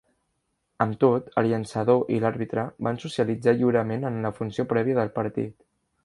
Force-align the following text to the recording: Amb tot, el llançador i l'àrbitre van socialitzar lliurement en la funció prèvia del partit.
Amb 0.85 0.95
tot, 1.01 1.27
el 1.41 1.49
llançador 1.51 1.99
i 2.15 2.17
l'àrbitre 2.23 2.63
van 2.87 2.97
socialitzar 3.03 3.53
lliurement 3.59 4.09
en 4.11 4.17
la 4.25 4.33
funció 4.39 4.65
prèvia 4.73 4.97
del 5.01 5.13
partit. 5.19 5.55